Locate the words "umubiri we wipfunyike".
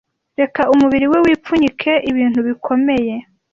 0.73-1.91